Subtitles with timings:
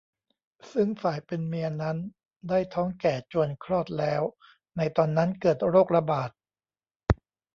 [0.73, 1.97] ซึ่งฝ่ายเป็นเมียนั้น
[2.49, 4.21] ได้ท้องแก่จวนคลอดแล้ว
[4.77, 6.29] ในตอนนั้นเกิดโรคระบาด